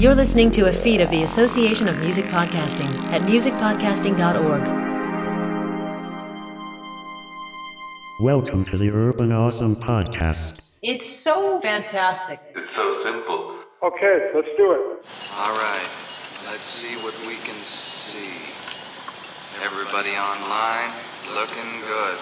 [0.00, 4.62] You're listening to a feed of the Association of Music Podcasting at musicpodcasting.org.
[8.22, 10.72] Welcome to the Urban Awesome Podcast.
[10.82, 12.40] It's so fantastic.
[12.56, 13.56] It's so simple.
[13.82, 15.04] Okay, let's do it.
[15.36, 15.88] All right,
[16.46, 18.40] let's see what we can see.
[19.62, 20.94] Everybody online,
[21.34, 22.16] looking good.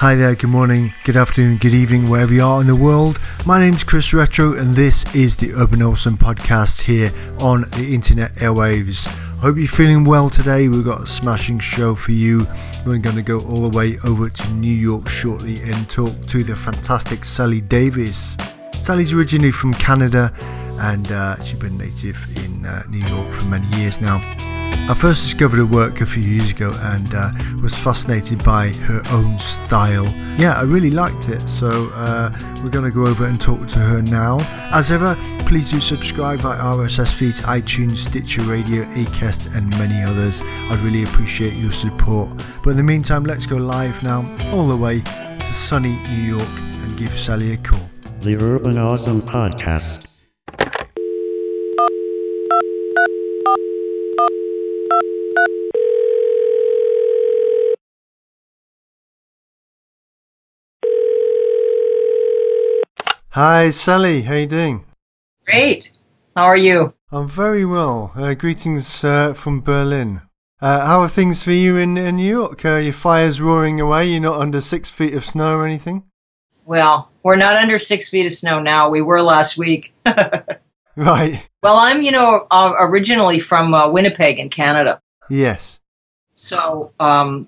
[0.00, 3.20] Hi there, good morning, good afternoon, good evening, wherever you are in the world.
[3.44, 8.34] My name's Chris Retro, and this is the Urban Awesome podcast here on the internet
[8.36, 9.06] airwaves.
[9.40, 10.68] Hope you're feeling well today.
[10.68, 12.46] We've got a smashing show for you.
[12.86, 16.42] We're going to go all the way over to New York shortly and talk to
[16.44, 18.38] the fantastic Sally Davies.
[18.80, 20.32] Sally's originally from Canada
[20.78, 24.16] and uh, she's been native in uh, New York for many years now.
[24.90, 27.30] I first discovered her work a few years ago and uh,
[27.62, 30.04] was fascinated by her own style.
[30.36, 33.78] Yeah, I really liked it, so uh, we're going to go over and talk to
[33.78, 34.40] her now.
[34.72, 35.14] As ever,
[35.46, 40.42] please do subscribe via RSS feeds, iTunes, Stitcher Radio, Acast, and many others.
[40.42, 42.42] I'd really appreciate your support.
[42.64, 46.58] But in the meantime, let's go live now, all the way to sunny New York,
[46.58, 47.88] and give Sally a call.
[48.22, 50.09] The Urban Awesome Podcast.
[63.34, 64.22] Hi, Sally.
[64.22, 64.84] How you doing?
[65.46, 65.92] Great.
[66.36, 66.92] How are you?
[67.12, 68.12] I'm very well.
[68.16, 70.22] Uh, greetings uh, from Berlin.
[70.60, 72.64] Uh, how are things for you in, in New York?
[72.64, 74.06] Are your fires roaring away?
[74.08, 76.04] You're not under six feet of snow or anything?
[76.64, 78.90] Well, we're not under six feet of snow now.
[78.90, 79.94] We were last week.
[80.96, 81.48] Right.
[81.62, 85.00] well, I'm, you know, uh, originally from uh, Winnipeg in Canada.
[85.30, 85.80] Yes.
[86.34, 87.46] So um,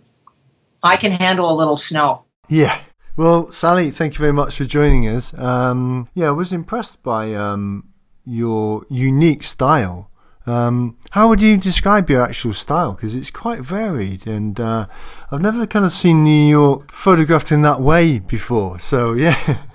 [0.83, 2.23] I can handle a little snow.
[2.49, 2.81] Yeah.
[3.17, 5.35] Well, Sally, thank you very much for joining us.
[5.35, 7.89] Um, yeah, I was impressed by um,
[8.25, 10.11] your unique style.
[10.47, 12.93] Um, how would you describe your actual style?
[12.93, 14.87] Because it's quite varied, and uh,
[15.31, 18.79] I've never kind of seen New York photographed in that way before.
[18.79, 19.59] So, yeah.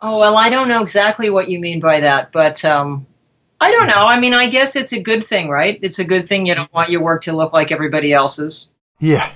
[0.00, 3.04] Oh, well, I don't know exactly what you mean by that, but um,
[3.60, 4.06] I don't know.
[4.06, 5.76] I mean, I guess it's a good thing, right?
[5.82, 8.70] It's a good thing you don't want your work to look like everybody else's.
[9.00, 9.28] Yeah.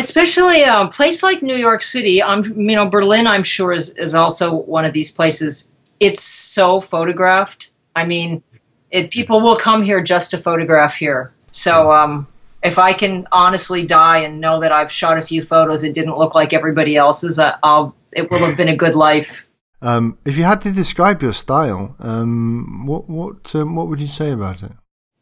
[0.00, 2.22] Especially a place like New York City.
[2.22, 3.26] I'm, you know, Berlin.
[3.26, 5.70] I'm sure is is also one of these places.
[6.00, 7.72] It's so photographed.
[7.94, 8.42] I mean,
[8.90, 11.34] it, people will come here just to photograph here.
[11.52, 12.26] So, um,
[12.62, 16.16] if I can honestly die and know that I've shot a few photos, it didn't
[16.16, 17.38] look like everybody else's.
[17.38, 19.48] Uh, I'll, it will have been a good life.
[19.82, 24.12] Um, if you had to describe your style, um, what what um, what would you
[24.20, 24.72] say about it?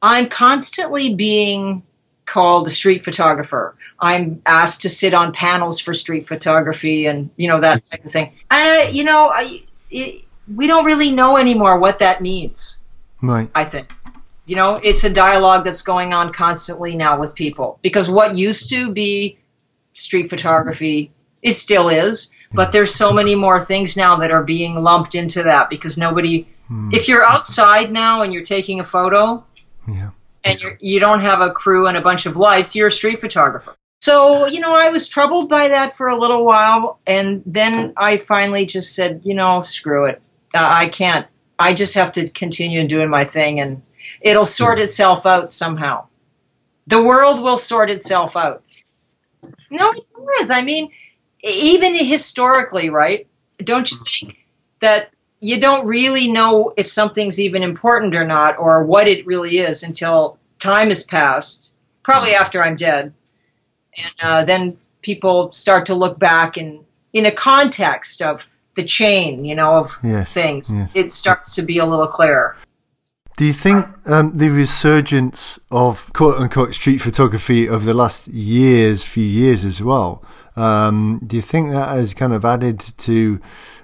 [0.02, 1.82] I'm constantly being
[2.28, 3.74] called a street photographer.
[3.98, 8.12] I'm asked to sit on panels for street photography and you know that type of
[8.12, 8.32] thing.
[8.50, 10.24] I, you know, I, it,
[10.54, 12.82] we don't really know anymore what that means.
[13.22, 13.50] Right.
[13.54, 13.92] I think.
[14.46, 18.70] You know, it's a dialogue that's going on constantly now with people because what used
[18.70, 19.38] to be
[19.92, 21.10] street photography,
[21.42, 25.42] it still is, but there's so many more things now that are being lumped into
[25.42, 26.46] that because nobody.
[26.68, 26.90] Hmm.
[26.92, 29.44] If you're outside now and you're taking a photo,
[29.86, 30.10] Yeah.
[30.44, 33.20] And you're, you don't have a crew and a bunch of lights, you're a street
[33.20, 33.74] photographer.
[34.00, 37.00] So, you know, I was troubled by that for a little while.
[37.06, 40.22] And then I finally just said, you know, screw it.
[40.54, 41.26] Uh, I can't.
[41.58, 43.82] I just have to continue doing my thing and
[44.20, 46.06] it'll sort itself out somehow.
[46.86, 48.62] The world will sort itself out.
[49.70, 50.04] No, it
[50.40, 50.50] is.
[50.50, 50.90] I mean,
[51.42, 53.26] even historically, right?
[53.58, 54.38] Don't you think
[54.80, 55.10] that
[55.40, 59.82] you don't really know if something's even important or not or what it really is
[59.82, 63.12] until time has passed, probably after I'm dead.
[63.96, 69.44] And uh, then people start to look back and in a context of the chain,
[69.44, 70.90] you know, of Yes, things, yes.
[70.94, 72.56] it starts to be a little clearer.
[73.36, 79.04] Do you think um, the resurgence of quote unquote street photography over the last years,
[79.04, 80.24] few years as well,
[80.56, 83.40] um, do you think that has kind of added to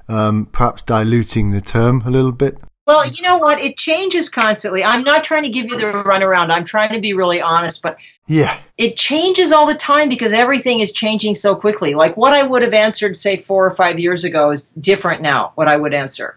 [0.09, 2.59] um, perhaps diluting the term a little bit?
[2.87, 3.61] Well, you know what?
[3.61, 4.85] It changes constantly.
[4.85, 6.51] I'm not trying to give you the runaround.
[6.51, 7.97] I'm trying to be really honest, but
[8.27, 8.59] Yeah.
[8.77, 11.95] it changes all the time because everything is changing so quickly.
[11.95, 15.53] Like what I would have answered, say, four or five years ago is different now,
[15.55, 16.37] what I would answer.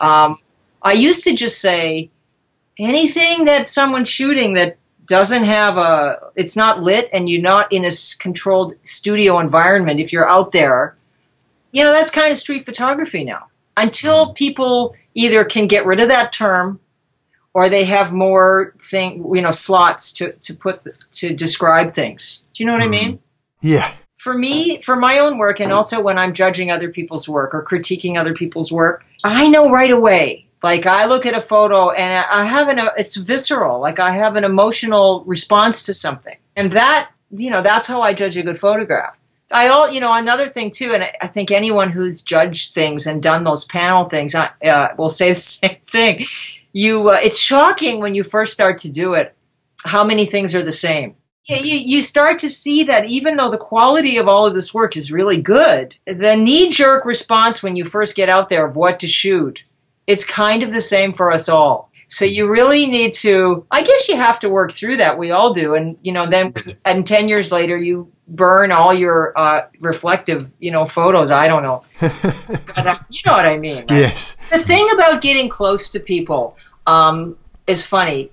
[0.00, 0.38] Um,
[0.82, 2.10] I used to just say
[2.78, 4.76] anything that someone's shooting that
[5.06, 7.90] doesn't have a, it's not lit and you're not in a
[8.20, 10.94] controlled studio environment, if you're out there,
[11.78, 13.46] you know, that's kind of street photography now.
[13.76, 14.34] Until mm.
[14.34, 16.80] people either can get rid of that term
[17.54, 20.82] or they have more thing, you know, slots to, to put
[21.12, 22.44] to describe things.
[22.52, 22.90] Do you know what I mm.
[22.90, 23.18] mean?
[23.60, 23.92] Yeah.
[24.16, 27.64] For me, for my own work, and also when I'm judging other people's work or
[27.64, 32.12] critiquing other people's work, I know right away Like I look at a photo and
[32.12, 33.80] I I have an it's visceral.
[33.80, 38.12] Like I have an emotional response to something, and that you know that's how I
[38.12, 39.17] judge a good photograph.
[39.50, 43.06] I all you know another thing too, and I, I think anyone who's judged things
[43.06, 46.26] and done those panel things I, uh, will say the same thing.
[46.72, 49.34] You, uh, it's shocking when you first start to do it
[49.84, 51.14] how many things are the same.
[51.46, 54.98] You, you start to see that even though the quality of all of this work
[54.98, 59.00] is really good, the knee jerk response when you first get out there of what
[59.00, 59.62] to shoot,
[60.06, 61.90] it's kind of the same for us all.
[62.08, 65.16] So you really need to, I guess you have to work through that.
[65.16, 65.74] We all do.
[65.74, 66.52] And, you know, then,
[66.84, 71.30] and 10 years later, you burn all your uh, reflective, you know, photos.
[71.30, 71.82] I don't know.
[72.00, 73.78] but, uh, you know what I mean.
[73.78, 73.90] right?
[73.90, 74.36] Yes.
[74.52, 77.36] The thing about getting close to people um,
[77.66, 78.30] is funny.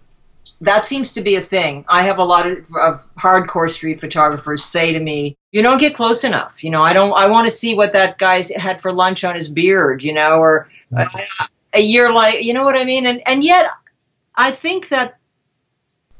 [0.61, 1.85] That seems to be a thing.
[1.87, 5.93] I have a lot of, of hardcore street photographers say to me, "You don't get
[5.93, 7.13] close enough." You know, I don't.
[7.13, 10.01] I want to see what that guy's had for lunch on his beard.
[10.01, 11.07] You know, or uh,
[11.73, 13.05] a year like, you know what I mean.
[13.05, 13.69] And and yet,
[14.35, 15.17] I think that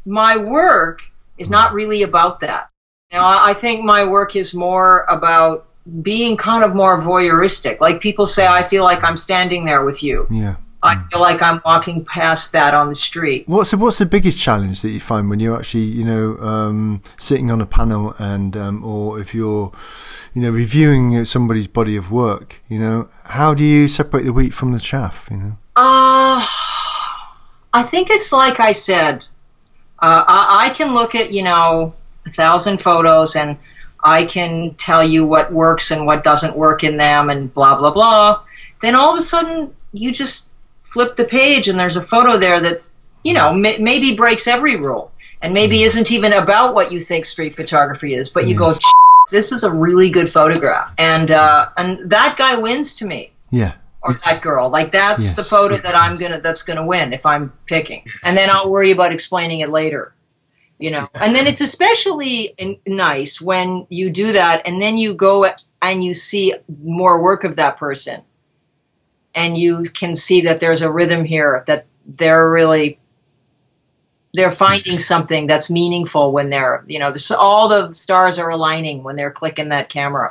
[0.06, 1.01] my work
[1.38, 2.69] is not really about that.
[3.12, 5.68] You know, I think my work is more about
[6.02, 7.80] being kind of more voyeuristic.
[7.80, 10.28] Like people say, I feel like I'm standing there with you.
[10.31, 10.56] Yeah.
[10.81, 13.48] I feel like I'm walking past that on the street.
[13.48, 17.02] What's the, what's the biggest challenge that you find when you're actually you know um,
[17.18, 19.72] sitting on a panel and um, or if you're
[20.36, 24.54] you know reviewing somebody's body of work you know how do you separate the wheat
[24.54, 26.46] from the chaff you know Uh,
[27.74, 29.25] I think it's like I said.
[29.98, 33.57] Uh, I, I can look at you know a thousand photos and
[34.04, 37.92] I can tell you what works and what doesn't work in them and blah blah
[37.92, 38.42] blah.
[38.81, 40.50] Then all of a sudden you just
[40.83, 42.88] flip the page and there's a photo there that
[43.24, 45.12] you know m- maybe breaks every rule
[45.42, 48.30] and maybe isn't even about what you think street photography is.
[48.30, 48.74] But you go,
[49.31, 53.74] this is a really good photograph, and uh, and that guy wins to me yeah
[54.04, 54.69] or that girl.
[54.69, 55.36] Like that's Yes.
[55.36, 58.92] the photo that I'm gonna that's gonna win if I'm picking, and then I'll worry
[58.92, 60.13] about explaining it later.
[60.77, 65.13] You know, and then it's especially in, nice when you do that, and then you
[65.13, 65.48] go
[65.81, 68.24] and you see more work of that person,
[69.33, 73.00] and you can see that there's a rhythm here that they're really
[74.33, 79.01] they're finding something that's meaningful when they're you know this, all the stars are aligning
[79.04, 80.30] when they're clicking that camera.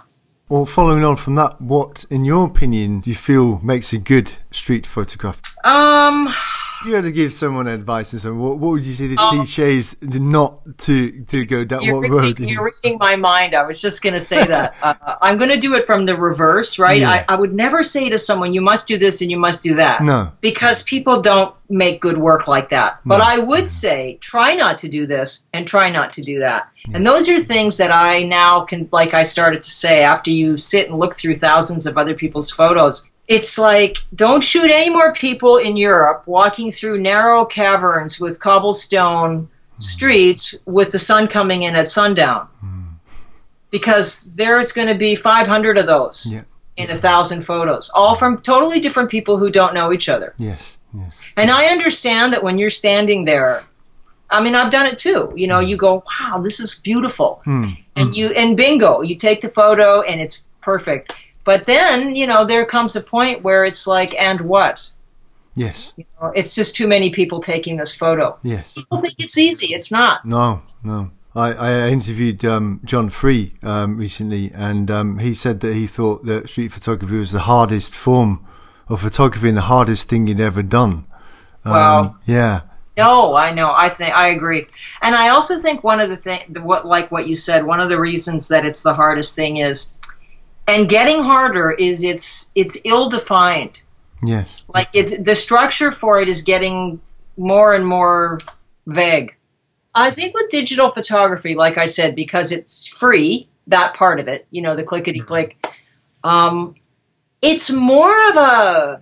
[0.50, 4.34] well following on from that what in your opinion do you feel makes a good
[4.50, 6.28] street photograph Um.
[6.84, 9.16] If you had to give someone advice and so what, what would you say the
[9.16, 13.54] cliches not to to go down road reading, you're reading my mind.
[13.54, 14.74] I was just going to say that.
[14.84, 17.00] Uh, I'm going to do it from the reverse, right?
[17.00, 17.10] Yeah.
[17.10, 19.76] I, I would never say to someone, you must do this and you must do
[19.76, 20.02] that.
[20.02, 20.32] No.
[20.42, 23.00] Because people don't make good work like that.
[23.04, 26.70] But I would say, try not to do this and try not to do that.
[26.92, 30.58] And those are things that I now can, like I started to say, after you
[30.58, 33.08] sit and look through thousands of other people's photos.
[33.26, 39.48] It's like, don't shoot any more people in Europe walking through narrow caverns with cobblestone
[39.78, 42.48] streets with the sun coming in at sundown.
[43.70, 46.42] Because there's going to be 500 of those yeah
[46.76, 50.34] in a thousand photos, all from totally different people who don't know each other.
[50.38, 53.62] yes yes And I understand that when you're standing there,
[54.28, 55.32] I mean, I've done it too.
[55.36, 57.42] You know, you go, wow, this is beautiful.
[57.44, 57.68] Hmm.
[57.94, 61.14] And you, and bingo, you take the photo and it's perfect.
[61.44, 64.90] But then, you know, there comes a point where it's like, and what?
[65.56, 68.38] yes You know, it's just too many people taking this photo.
[68.42, 69.74] yes People think it's easy.
[69.74, 70.24] It's not.
[70.24, 71.10] No, no.
[71.36, 76.24] I, I interviewed um, John Free um, recently, and um, he said that he thought
[76.26, 78.46] that street photography was the hardest form
[78.88, 81.06] of photography and the hardest thing he'd ever done.
[81.64, 82.16] Um, Wow.
[82.24, 82.60] Yeah.
[82.96, 83.72] No, I know.
[83.74, 84.66] I think I agree,
[85.02, 87.88] and I also think one of the thing, what like what you said, one of
[87.88, 89.93] the reasons that it's the hardest thing is,
[90.66, 93.82] and getting harder is it's it's ill defined.
[94.22, 94.64] Yes.
[94.72, 97.00] Like it's the structure for it is getting
[97.36, 98.40] more and more
[98.86, 99.36] vague.
[99.94, 104.46] I think with digital photography, like I said, because it's free, that part of it,
[104.50, 105.64] you know, the clickety click,
[106.24, 106.74] um,
[107.42, 109.00] it's more of a,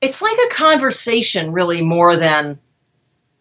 [0.00, 2.60] it's like a conversation, really, more than,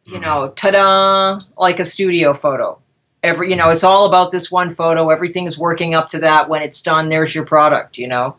[0.03, 2.79] you know, ta-da, like a studio photo.
[3.21, 5.09] Every, you know, it's all about this one photo.
[5.09, 6.47] Everything is working up to that.
[6.47, 7.97] When it's done, there's your product.
[7.97, 8.37] You know,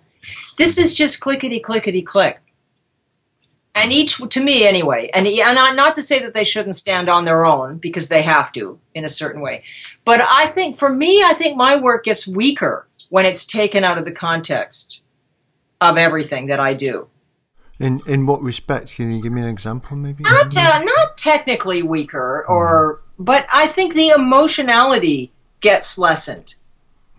[0.57, 2.41] this is just clickety clickety click
[3.75, 7.09] and each to me anyway and and I- not to say that they shouldn't stand
[7.09, 9.63] on their own because they have to in a certain way
[10.05, 13.99] but i think for me i think my work gets weaker when it's taken out
[13.99, 15.01] of the context
[15.81, 17.09] of everything that i do
[17.79, 20.25] In in what respects Can you give me an example, maybe?
[20.25, 23.01] not not technically weaker or mm.
[23.21, 26.57] But i think the emotionality gets lessened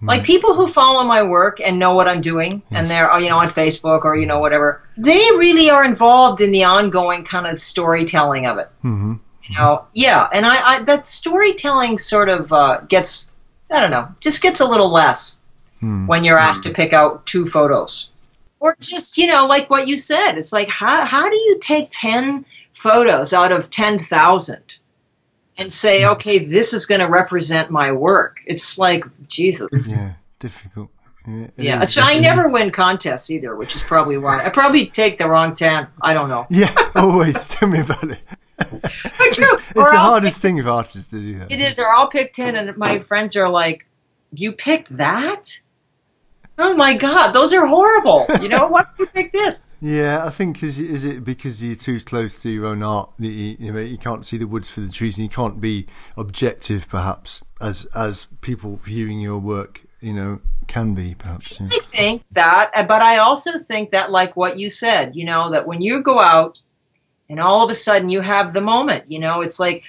[0.03, 3.37] Like people who follow my work and know what I'm doing, and they're you know
[3.37, 7.59] on Facebook or you know whatever, they really are involved in the ongoing kind of
[7.61, 8.69] storytelling of it.
[8.81, 9.13] hmm
[9.45, 13.29] You know, yeah, and I, I that storytelling sort of uh, gets
[13.69, 15.37] I don't know, just gets a little less
[16.07, 18.09] when you're asked to pick out two photos,
[18.59, 20.31] or just you know like what you said.
[20.39, 24.79] It's like how how do you take ten photos out of ten thousand?
[25.61, 28.37] And say, okay, this is going to represent my work.
[28.45, 29.89] It's like Jesus.
[29.89, 30.89] Yeah, difficult.
[31.27, 34.87] Yeah, Yeah, is so I never win contests either, which is probably why I probably
[34.87, 35.87] take the wrong ten.
[36.01, 36.47] I don't know.
[36.49, 38.19] Yeah, always tell me about it.
[38.57, 38.79] But.
[38.83, 41.51] It's the I'll hardest thing of artists to do that.
[41.51, 43.85] It is, or I'll pick ten, and my friends are like,
[44.31, 45.61] "You picked that?
[46.61, 48.25] Oh my god, those are horrible.
[48.41, 49.65] You know why did you pick this?
[49.81, 53.27] Yeah, I think is is it because you're too close to your own art that
[53.27, 55.87] you, you know you can't see the woods for the trees and you can't be
[56.15, 61.59] objective perhaps as as people viewing your work you know can be perhaps.
[61.59, 61.67] yeah.
[61.71, 65.51] I think that, uh, but I also think that, like what you said, you know,
[65.51, 66.61] that when you go out
[67.29, 69.83] and all of a sudden you have the moment, you know, it's like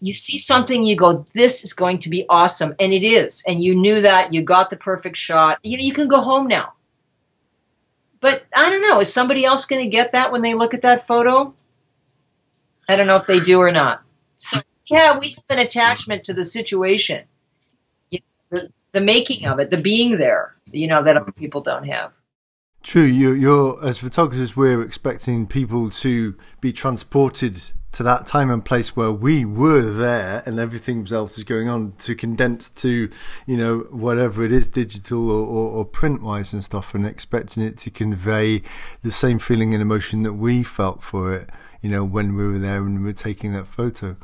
[0.00, 2.74] you see something, you go, this is going to be awesome.
[2.78, 3.44] And it is.
[3.46, 5.58] And you knew that, you got the perfect shot.
[5.62, 6.74] You know, you can go home now.
[8.20, 10.82] But I don't know, is somebody else going to get that when they look at
[10.82, 11.54] that photo?
[12.88, 14.02] I don't know if they do or not.
[14.38, 17.24] So, yeah, we have an attachment to the situation
[18.50, 22.12] the, the making of it, the being there, you know, that other people don't have.
[22.82, 28.64] True, you you're as photographers we're expecting people to be transported to that time and
[28.64, 33.10] place where we were there and everything else is going on to condense to
[33.46, 37.62] you know whatever it is digital or, or, or print wise and stuff and expecting
[37.62, 38.62] it to convey
[39.02, 42.58] the same feeling and emotion that we felt for it you know when we were
[42.58, 44.16] there and we were taking that photo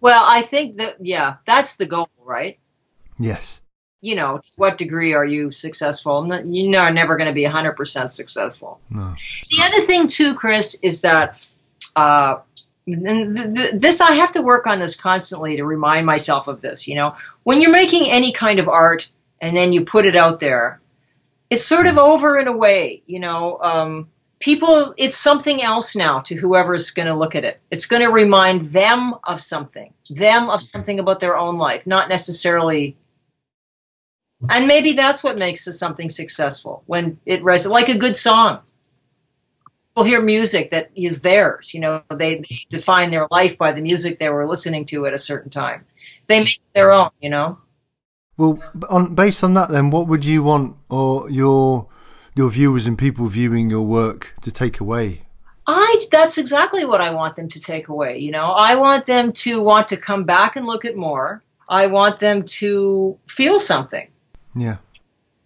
[0.00, 2.58] Well, I think that, yeah, that's the goal, right?
[3.18, 3.62] yes
[4.00, 6.26] You know, what degree are you successful?
[6.44, 8.80] You are never going to be 100% successful.
[8.90, 9.14] no
[9.48, 11.46] The other thing, too, Chris, is that
[11.94, 12.40] uh,
[12.86, 16.60] and th- th- this I have to work on this constantly to remind myself of
[16.60, 16.88] this.
[16.88, 19.10] You know, when you're making any kind of art
[19.40, 20.80] and then you put it out there,
[21.50, 23.02] it's sort of over in a way.
[23.06, 24.08] You know, um,
[24.40, 27.60] people, it's something else now to whoever's going to look at it.
[27.70, 32.08] It's going to remind them of something, them of something about their own life, not
[32.08, 32.96] necessarily.
[34.50, 38.62] And maybe that's what makes something successful when it resonates, like a good song
[39.92, 41.74] people hear music that is theirs.
[41.74, 45.12] You know, they, they define their life by the music they were listening to at
[45.12, 45.84] a certain time.
[46.28, 47.10] They make their own.
[47.20, 47.58] You know.
[48.36, 51.88] Well, on based on that, then, what would you want or your
[52.34, 55.22] your viewers and people viewing your work to take away?
[55.66, 58.18] I that's exactly what I want them to take away.
[58.18, 61.42] You know, I want them to want to come back and look at more.
[61.68, 64.08] I want them to feel something.
[64.54, 64.76] Yeah,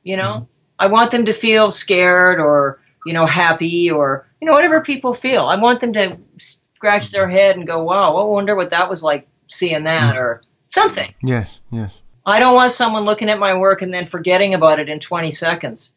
[0.03, 0.45] You know, mm-hmm.
[0.81, 5.13] I want them to feel scared or you know happy or you know whatever people
[5.13, 5.47] feel.
[5.47, 9.03] I want them to scratch their head and go, "Wow, I wonder what that was
[9.03, 11.13] like seeing that," or something.
[11.21, 12.01] yes, yes.
[12.25, 15.33] I don't want someone looking at my work and then forgetting about it in 20
[15.33, 15.97] seconds.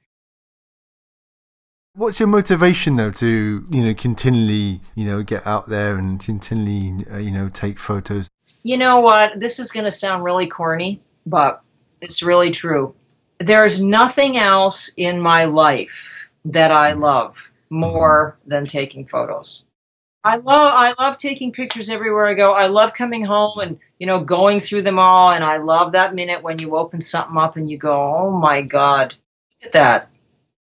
[1.94, 7.06] What's your motivation though to you know continually you know get out there and continually
[7.06, 8.30] uh, you know take photos?
[8.64, 9.40] You know what?
[9.40, 11.64] This is going to sound really corny, but
[12.02, 12.96] it's really true.
[13.40, 19.64] There's nothing else in my life that I love more than taking photos.
[20.24, 22.52] I love I love taking pictures everywhere I go.
[22.52, 26.14] I love coming home and you know going through them all and I love that
[26.14, 29.16] minute when you open something up and you go, "Oh my god.
[29.62, 30.10] Look at that."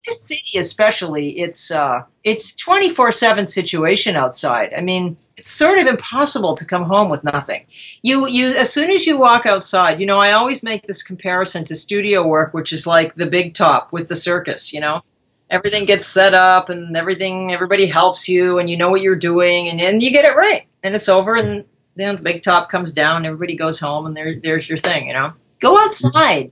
[0.06, 4.74] This city especially, it's uh it's 24/7 situation outside.
[4.76, 7.66] I mean, it's sort of impossible to come home with nothing.
[8.02, 11.64] You you as soon as you walk outside, you know, I always make this comparison
[11.66, 15.04] to studio work, which is like the big top with the circus, you know
[15.50, 19.70] everything gets set up and everything everybody helps you and you know what you're doing
[19.70, 20.68] and then you get it right.
[20.84, 24.40] And it's over and then the big top comes down everybody goes home and there,
[24.40, 25.34] there's your thing you know.
[25.60, 26.52] Go outside.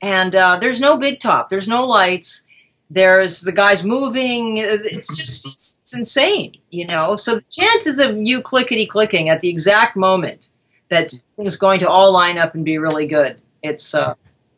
[0.00, 2.46] And uh, there's no big top there's no lights.
[2.90, 4.56] There's the guys moving.
[4.56, 7.16] It's just it's, it's insane you know.
[7.16, 10.50] So the chances of you clickety clicking at the exact moment
[10.88, 14.14] that is going to all line up and be really good it's uh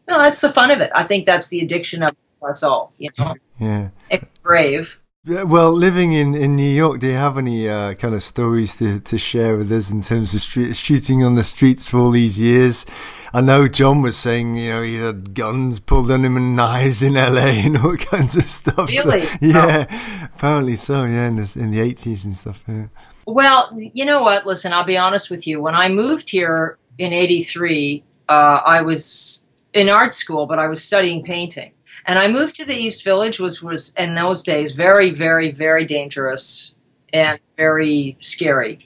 [0.09, 0.91] no that's the fun of it.
[0.95, 3.89] I think that's the addiction of us all you know Yeah.
[4.11, 5.01] if brave.
[5.27, 9.01] Well, living in, in New York, do you have any uh, kind of stories to,
[9.01, 12.39] to share with us in terms of street, shooting on the streets for all these
[12.39, 12.87] years?
[13.35, 17.03] I know John was saying, you know, he had guns pulled on him and knives
[17.03, 18.91] in LA and all kinds of stuff.
[18.91, 19.27] So- Really?
[19.43, 21.05] yeah, apparently so.
[21.05, 22.65] Yeah, in the in the eighties and stuff.
[22.67, 22.87] Yeah.
[23.27, 24.47] Well, you know what?
[24.47, 25.61] Listen, I'll be honest with you.
[25.61, 28.33] When I moved here in '83, uh,
[28.65, 31.73] I was in art school, but I was studying painting.
[32.11, 35.85] And I moved to the East Village, was was in those days very, very, very
[35.85, 36.75] dangerous
[37.13, 38.81] and very scary.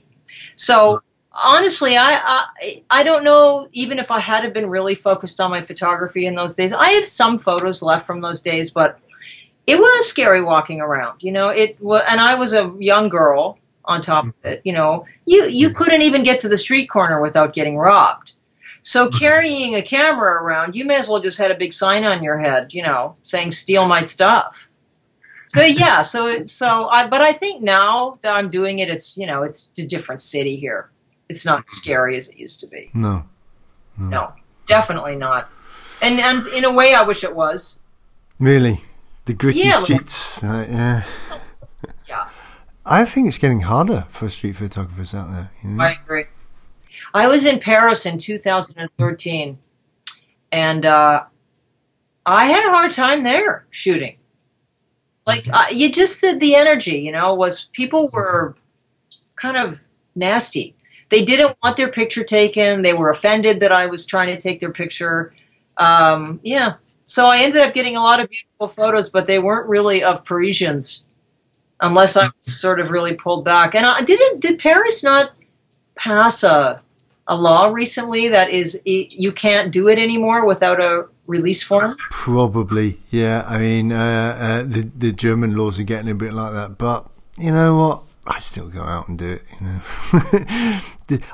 [0.56, 1.00] So
[1.32, 5.62] honestly, I, I I don't know even if I had been really focused on my
[5.62, 6.74] photography in those days.
[6.74, 8.98] I have some photos left from those days, but
[9.66, 11.22] it was scary walking around.
[11.22, 14.60] You know, it was, and I was a young girl on top of it.
[14.64, 15.74] You know, you you mm.
[15.74, 18.34] couldn't even get to the street corner without getting robbed.
[18.86, 22.22] So carrying a camera around, you may as well just had a big sign on
[22.22, 24.68] your head, you know, saying "Steal my stuff."
[25.48, 29.16] So yeah, so it- so I, but I think now that I'm doing it, it's
[29.16, 30.90] you know, it's a different city here.
[31.30, 32.90] It's not scary as it used to be.
[32.92, 33.24] No.
[33.96, 34.32] No,
[34.66, 35.48] definitely not.
[36.02, 37.80] And and in a way, I wish it was.
[38.38, 38.80] Really?
[39.24, 40.44] The gritty Yeah, like- streets.
[40.44, 41.02] uh, yeah.
[42.06, 42.28] Yeah,
[42.84, 45.50] I think it's getting harder for street photographers out there.
[45.62, 45.82] You know?
[45.84, 46.26] I agree.
[47.12, 49.58] I was in Paris in 2013,
[50.52, 51.24] and uh,
[52.26, 54.16] I had a hard time there shooting.
[55.26, 58.56] Like uh, you just said, the energy, you know, was people were
[59.36, 59.80] kind of
[60.14, 60.74] nasty.
[61.08, 62.82] They didn't want their picture taken.
[62.82, 65.32] They were offended that I was trying to take their picture.
[65.76, 66.74] Um, yeah,
[67.06, 70.24] so I ended up getting a lot of beautiful photos, but they weren't really of
[70.24, 71.04] Parisians,
[71.80, 73.74] unless I sort of really pulled back.
[73.74, 75.32] And I, didn't did Paris not
[75.96, 76.82] pass a
[77.26, 81.96] a law recently that is you can't do it anymore without a release form?
[82.10, 83.44] Probably, yeah.
[83.46, 87.08] I mean, uh, uh, the the German laws are getting a bit like that, but
[87.38, 88.02] you know what?
[88.26, 89.42] I still go out and do it.
[89.60, 89.80] You know,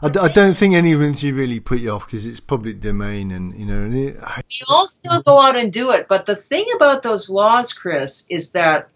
[0.03, 3.55] I, I, don't think anyone should really put you off because it's public domain, and
[3.57, 6.35] you know, and it, I, We all still go out and do it, but the
[6.35, 8.89] thing about those laws, Chris, is that,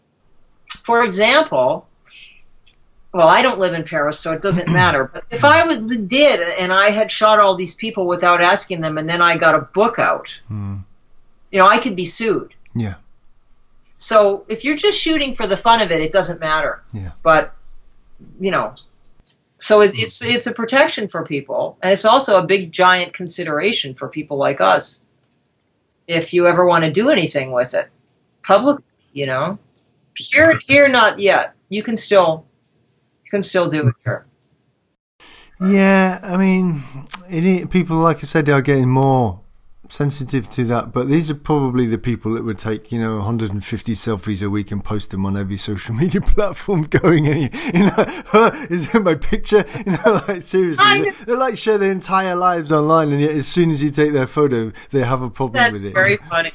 [0.68, 1.86] for example,
[3.14, 5.08] well, I don't live in Paris, so it doesn't matter.
[5.10, 8.98] But if I would, did and I had shot all these people without asking them,
[8.98, 10.78] and then I got a book out, hmm.
[11.52, 12.54] you know, I could be sued.
[12.74, 12.96] yeah,
[13.96, 16.82] So if you're just shooting for the fun of it, it doesn't matter.
[16.92, 17.12] Yeah.
[17.22, 17.54] But
[18.40, 18.74] you know,
[19.58, 20.30] so it, it's hmm.
[20.30, 24.60] it's a protection for people, and it's also a big giant consideration for people like
[24.60, 25.06] us.
[26.08, 27.88] If you ever want to do anything with it,
[28.42, 29.60] public, you know,
[30.16, 31.54] here here not yet.
[31.70, 32.44] You can still
[33.34, 34.26] can still do it here.
[35.60, 36.20] yeah.
[36.22, 36.84] I mean,
[37.28, 39.40] it, people like I said are getting more
[39.88, 43.92] sensitive to that, but these are probably the people that would take you know 150
[43.94, 46.84] selfies a week and post them on every social media platform.
[46.84, 49.64] Going any, you know, is it my picture?
[49.84, 53.48] You know, like seriously, they, they like share their entire lives online, and yet as
[53.48, 55.94] soon as you take their photo, they have a problem That's with it.
[55.94, 56.52] That's very funny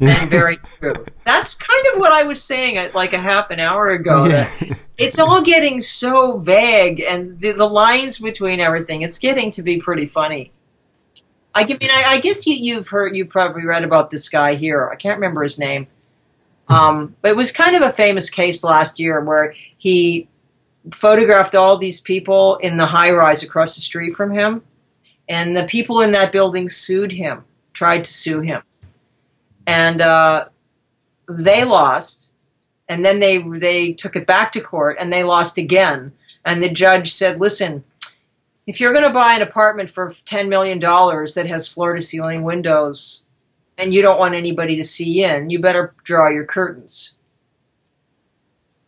[0.00, 1.06] and very true.
[1.24, 4.24] That's kind of what I was saying uh, like a half an hour ago.
[4.24, 4.50] Yeah.
[4.96, 9.02] It's all getting so vague, and the, the lines between everything.
[9.02, 10.52] It's getting to be pretty funny.
[11.54, 14.88] I mean, I, I guess you, you've heard, you probably read about this guy here.
[14.88, 15.86] I can't remember his name,
[16.68, 20.28] um, but it was kind of a famous case last year where he
[20.92, 24.62] photographed all these people in the high rise across the street from him,
[25.28, 28.62] and the people in that building sued him, tried to sue him,
[29.66, 30.46] and uh,
[31.28, 32.32] they lost,
[32.88, 36.12] and then they they took it back to court, and they lost again,
[36.44, 37.84] and the judge said, "Listen."
[38.66, 42.44] If you're going to buy an apartment for $10 million that has floor to ceiling
[42.44, 43.26] windows
[43.80, 47.14] and you don't want anybody to see in, you better draw your curtains.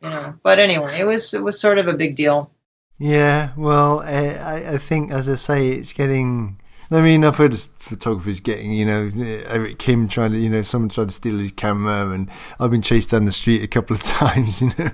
[0.03, 2.51] You know, but anyway, it was it was sort of a big deal.
[2.99, 6.61] Yeah, well, I, I think, as I say, it's getting.
[6.93, 9.11] I mean, I've heard of photographers getting, you know,
[9.49, 12.29] Eric Kim trying to, you know, someone tried to steal his camera, and
[12.61, 14.91] I've been chased down the street a couple of times, you know.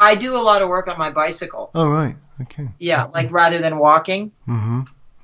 [0.00, 1.70] I do a lot of work on my bicycle.
[1.74, 2.16] oh, right.
[2.42, 2.68] Okay.
[2.78, 4.32] Yeah, like rather than walking.
[4.48, 4.80] Mm-hmm.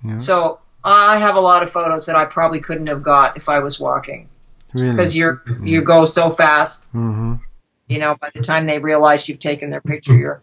[0.09, 0.17] Yeah.
[0.17, 3.59] So I have a lot of photos that I probably couldn't have got if I
[3.59, 4.29] was walking
[4.73, 4.93] Really?
[4.93, 6.85] because you're you go so fast.
[6.95, 7.35] Mm-hmm.
[7.89, 10.43] You know, by the time they realize you've taken their picture, you're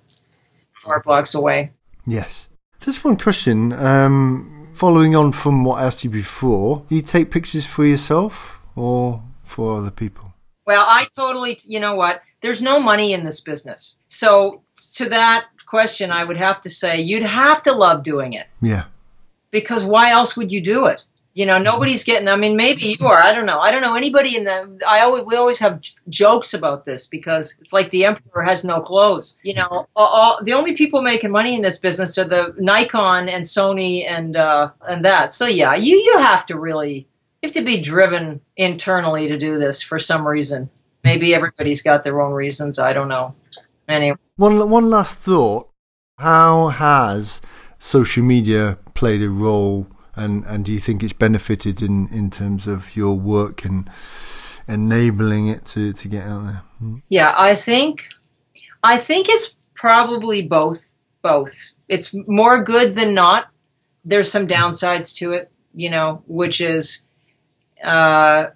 [0.74, 1.72] four blocks away.
[2.06, 2.50] Yes.
[2.82, 3.72] Just one question.
[3.72, 8.60] Um, following on from what I asked you before, do you take pictures for yourself
[8.76, 10.34] or for other people?
[10.66, 12.22] Well, I totally, you know what?
[12.42, 14.00] There's no money in this business.
[14.08, 14.62] So,
[14.96, 18.84] to that question, I would have to say you'd have to love doing it Yeah.
[19.52, 21.06] because why else would you do it?
[21.38, 22.28] You know, nobody's getting.
[22.28, 23.22] I mean, maybe you are.
[23.22, 23.60] I don't know.
[23.60, 24.80] I don't know anybody in the.
[24.88, 28.66] I always we always have j- jokes about this because it's like the emperor has
[28.66, 29.38] no clothes.
[29.44, 33.30] You know, all, all, the only people making money in this business are the Nikon
[33.30, 35.30] and Sony and uh, and that.
[35.30, 37.08] So yeah, you you have to really
[37.44, 40.72] you have to be driven internally to do this for some reason.
[41.04, 42.80] Maybe everybody's got their own reasons.
[42.80, 43.36] I don't know.
[43.88, 45.70] Anyway, One one last thought:
[46.18, 47.42] How has
[47.78, 49.86] social media played a role
[50.18, 53.90] And and do you think it's benefited in in terms of your work and
[54.68, 56.64] enabling it to to get out there?
[57.08, 58.08] Yeah, I think
[58.84, 61.72] I think it's probably both both.
[61.88, 63.50] It's more good than not.
[64.04, 67.08] There's some downsides to it, you know, which is
[67.84, 68.48] uh,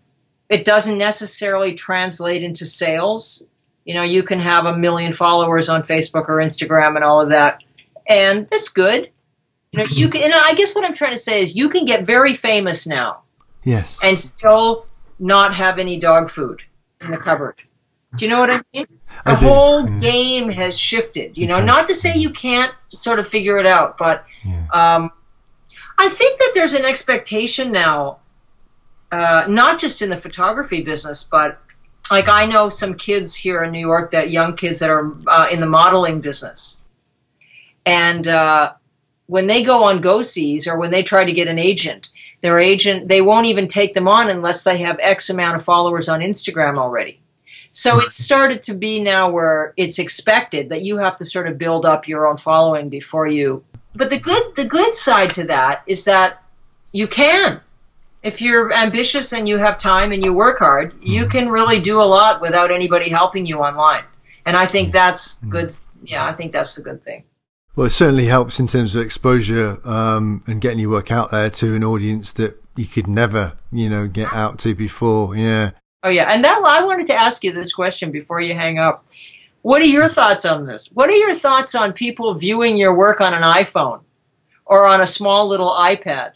[0.50, 3.46] it doesn't necessarily translate into sales.
[3.86, 7.30] You know, you can have a million followers on Facebook or Instagram and all of
[7.30, 7.64] that,
[8.08, 9.10] and that's good.
[9.72, 10.32] You know, you can.
[10.34, 13.22] I guess what I'm trying to say is, you can get very famous now
[13.64, 13.98] Yes.
[14.04, 14.86] and still
[15.18, 16.62] not have any dog food
[17.00, 17.56] in the cupboard.
[18.18, 18.86] Do you know what I mean?
[19.26, 20.02] The I whole Mm.
[20.02, 21.38] game has shifted.
[21.38, 21.66] You know, has.
[21.66, 24.26] not to say you can't sort of figure it out, but
[24.74, 25.10] um,
[25.98, 28.18] I think that there's an expectation now,
[29.14, 31.60] uh, not just in the photography business, but
[32.12, 35.48] like I know some kids here in New York that young kids that are uh,
[35.50, 36.90] in the modeling business,
[37.86, 38.74] and uh,
[39.32, 42.60] when they go on go sees or when they try to get an agent, their
[42.60, 46.20] agent they won't even take them on unless they have X amount of followers on
[46.20, 47.22] Instagram already.
[47.72, 51.58] So it's started to be now where it's expected that you have to sort of
[51.58, 53.64] build up your own following before you.
[53.96, 56.44] But the good the good side to that is that
[56.92, 57.62] you can.
[58.24, 61.32] If you're ambitious and you have time and you work hard, you mm-hmm.
[61.32, 64.04] can really do a lot without anybody helping you online.
[64.46, 65.52] And I think that's mm-hmm.
[65.52, 65.72] good.
[66.04, 67.24] Yeah, I think that's the good thing.
[67.76, 71.50] Well, it certainly helps in terms of exposure um, and getting your work out there
[71.52, 75.36] to an audience that you could never, you know, get out to before.
[75.36, 75.72] Yeah.
[76.04, 79.06] Oh yeah, and that I wanted to ask you this question before you hang up.
[79.62, 80.90] What are your thoughts on this?
[80.94, 84.02] What are your thoughts on people viewing your work on an iPhone
[84.66, 86.32] or on a small little iPad,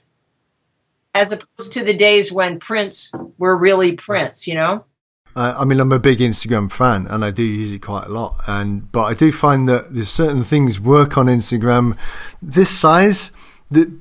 [1.15, 4.47] as opposed to the days when prints were really prints?
[4.47, 4.83] You know?
[5.35, 8.09] Uh, I mean, I'm a big Instagram fan, and I do use it quite a
[8.09, 8.41] lot.
[8.47, 11.97] And but I do find that there's certain things work on Instagram
[12.41, 13.31] this size
[13.71, 13.91] that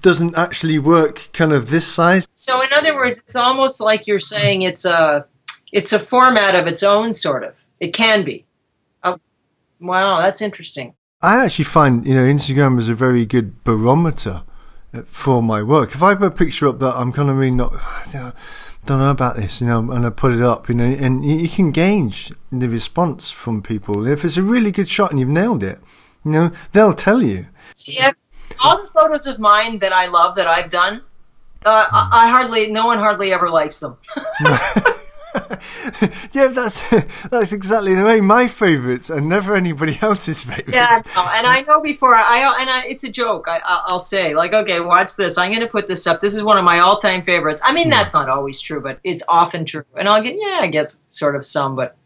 [0.00, 2.28] doesn't actually work kind of this size.
[2.34, 5.26] So in other words, it's almost like you're saying it's a
[5.72, 7.64] it's a format of its own, sort of.
[7.80, 8.44] It can be.
[9.02, 9.18] Oh,
[9.80, 10.94] wow, that's interesting.
[11.20, 14.42] I actually find you know Instagram is a very good barometer
[14.92, 15.94] uh, for my work.
[15.94, 17.74] If I put a picture up that I'm kind of really not,
[18.14, 18.32] I
[18.84, 21.36] don't know about this, you know, and I put it up, you know, and you
[21.36, 24.06] you can gauge the response from people.
[24.06, 25.80] If it's a really good shot and you've nailed it,
[26.24, 27.46] you know, they'll tell you.
[27.74, 28.14] See, ev-
[28.62, 31.02] all the photos of mine that I love that I've done,
[31.64, 33.96] uh, I, I hardly, no one hardly ever likes them.
[36.32, 36.78] yeah, that's
[37.30, 38.20] that's exactly the way.
[38.20, 40.72] My favourites are never anybody else's favourites.
[40.72, 43.48] Yeah, no, and I know before I, and I, it's a joke.
[43.48, 45.36] I, I- I'll say like, okay, watch this.
[45.38, 46.20] I'm going to put this up.
[46.20, 47.60] This is one of my all-time favorites.
[47.64, 49.84] I mean, that's not always true, but it's often true.
[49.96, 51.96] And I'll get, yeah, I get sort of some, but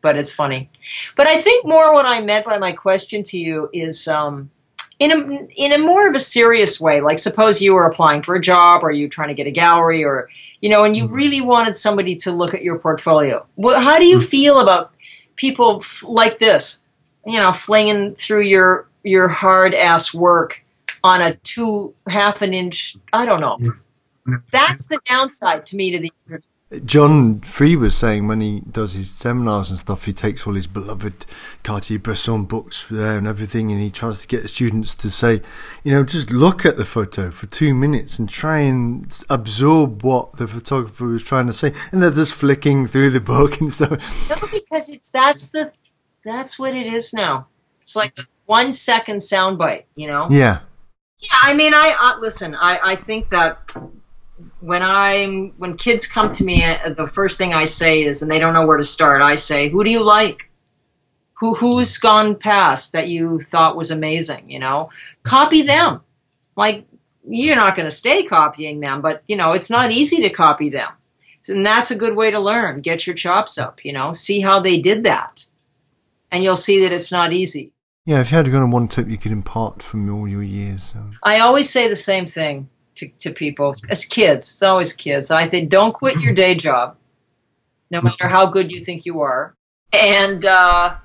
[0.00, 0.70] but it's funny.
[1.16, 4.50] But I think more what I meant by my question to you is um,
[4.98, 7.00] in a in a more of a serious way.
[7.00, 10.04] Like, suppose you were applying for a job, or you trying to get a gallery,
[10.04, 10.28] or
[10.60, 11.14] you know, and you mm-hmm.
[11.14, 13.46] really wanted somebody to look at your portfolio.
[13.56, 14.26] Well, how do you mm-hmm.
[14.26, 14.92] feel about
[15.36, 16.86] people f- like this?
[17.24, 20.64] You know, flinging through your your hard ass work
[21.04, 22.96] on a two half an inch.
[23.12, 23.58] I don't know.
[24.50, 26.12] That's the downside to me to the
[26.84, 30.66] John Free was saying when he does his seminars and stuff, he takes all his
[30.66, 31.24] beloved
[31.62, 35.40] Cartier-Bresson books there and everything, and he tries to get the students to say,
[35.82, 40.36] you know, just look at the photo for two minutes and try and absorb what
[40.36, 44.28] the photographer was trying to say, and they're just flicking through the book and stuff.
[44.28, 45.72] No, because it's that's the
[46.22, 47.46] that's what it is now.
[47.80, 50.28] It's like a one second soundbite, you know.
[50.30, 50.60] Yeah,
[51.18, 52.54] Yeah, I mean, I uh, listen.
[52.54, 53.58] I I think that
[54.60, 58.30] when I'm when kids come to me, uh, the first thing I say is, and
[58.30, 59.22] they don't know where to start.
[59.22, 60.50] I say, "Who do you like?
[61.38, 64.50] Who who's gone past that you thought was amazing?
[64.50, 64.90] You know,
[65.22, 66.00] copy them.
[66.56, 66.86] Like
[67.28, 70.70] you're not going to stay copying them, but you know, it's not easy to copy
[70.70, 70.90] them."
[71.48, 72.82] And that's a good way to learn.
[72.82, 75.46] Get your chops up, you know, see how they did that.
[76.30, 77.72] And you'll see that it's not easy.
[78.04, 78.20] yeah.
[78.20, 80.82] If you had to go on one tip you could impart from all your years,
[80.92, 80.98] so.
[81.22, 84.50] I always say the same thing to, to people as kids.
[84.50, 85.30] It's always kids.
[85.30, 86.96] I say, don't quit your day job,
[87.90, 89.54] no matter how good you think you are,
[89.92, 90.96] and uh,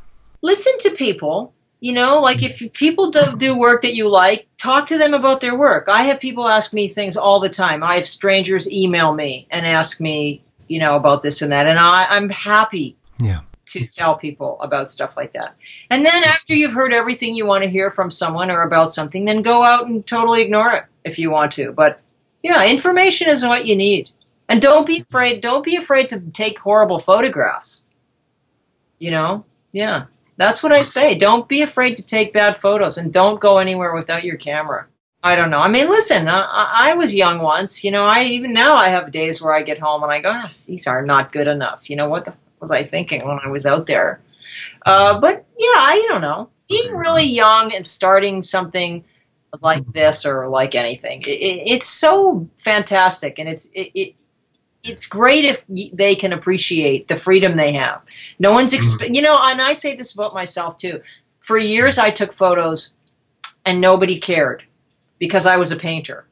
[0.41, 1.53] listen to people.
[1.79, 5.41] You know, like if people do, do work that you like, talk to them about
[5.41, 5.89] their work.
[5.89, 7.83] I have people ask me things all the time.
[7.83, 11.77] I have strangers email me and ask me, you know, about this and that, and
[11.77, 13.41] I, I'm happy yeah.
[13.65, 15.55] to tell people about stuff like that.
[15.89, 19.25] And then after you've heard everything you want to hear from someone or about something,
[19.25, 21.71] then go out and totally ignore it if you want to.
[21.71, 21.99] But
[22.41, 24.11] yeah, information is what you need.
[24.49, 27.83] And don't be afraid don't be afraid to take horrible photographs.
[28.99, 29.45] You know?
[29.73, 30.05] Yeah.
[30.37, 31.15] That's what I say.
[31.15, 34.87] Don't be afraid to take bad photos and don't go anywhere without your camera.
[35.21, 35.59] I don't know.
[35.59, 37.83] I mean, listen, I, I was young once.
[37.83, 40.31] You know, I even now I have days where I get home and I go,
[40.31, 41.89] ah, these are not good enough.
[41.89, 44.21] You know, what the was I thinking when I was out there?
[44.85, 46.49] Uh, but yeah, I don't know.
[46.69, 49.03] Being really young and starting something
[49.61, 54.21] like this or like anything, it, it, it's so fantastic, and it's it, it
[54.83, 55.63] it's great if
[55.93, 58.03] they can appreciate the freedom they have.
[58.37, 61.01] No one's, exp- you know, and I say this about myself too.
[61.39, 62.95] For years, I took photos,
[63.65, 64.63] and nobody cared
[65.19, 66.25] because I was a painter.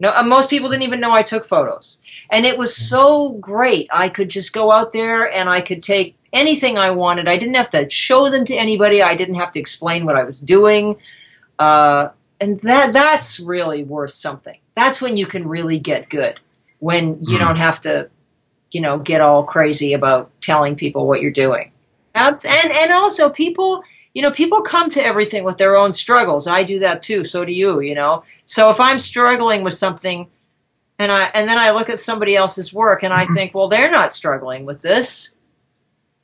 [0.00, 3.88] No, uh, most people didn't even know I took photos, and it was so great.
[3.92, 7.28] I could just go out there and I could take anything I wanted.
[7.28, 9.02] I didn't have to show them to anybody.
[9.02, 10.96] I didn't have to explain what I was doing,
[11.58, 12.08] uh,
[12.42, 14.58] and that that's really worth something.
[14.74, 16.40] That's when you can really get good.
[16.78, 17.44] When you hmm.
[17.44, 18.10] don't have to,
[18.72, 21.70] you know, get all crazy about telling people what you're doing.
[22.14, 26.46] That's, and and also people you know, people come to everything with their own struggles.
[26.46, 27.24] I do that too.
[27.24, 28.24] So do you, you know.
[28.44, 30.28] So if I'm struggling with something
[30.98, 33.34] and I and then I look at somebody else's work and I mm-hmm.
[33.34, 35.34] think, well, they're not struggling with this.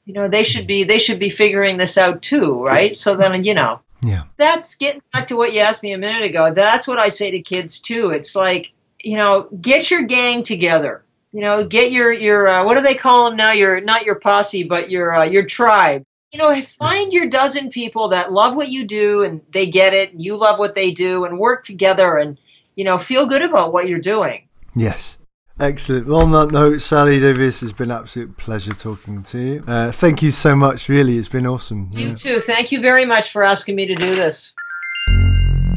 [0.04, 2.94] You know, they should be they should be figuring this out too, right?
[2.94, 4.24] So then, you know, Yeah.
[4.36, 6.52] that's getting back to what you asked me a minute ago.
[6.54, 8.10] That's what I say to kids too.
[8.10, 11.04] It's like, you know, get your gang together.
[11.32, 13.52] You know, get your your uh, what do they call them now?
[13.52, 16.04] Your not your posse, but your uh, your tribe.
[16.32, 20.12] You know, find your dozen people that love what you do and they get it,
[20.12, 22.38] and you love what they do, and work together, and
[22.76, 24.48] you know, feel good about what you're doing.
[24.74, 25.18] Yes.
[25.60, 26.06] Excellent.
[26.06, 29.64] Well, on that note, Sally Davies, has been an absolute pleasure talking to you.
[29.66, 30.88] Uh, thank you so much.
[30.88, 31.88] Really, it's been awesome.
[31.92, 32.14] You Yeah.
[32.14, 32.40] too.
[32.40, 34.54] Thank you very much for asking me to do this.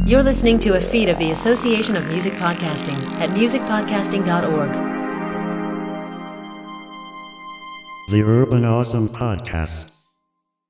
[0.06, 4.70] You're listening to a feed of the Association of Music Podcasting at musicpodcasting.org.
[8.12, 9.91] The Urban Awesome Podcast.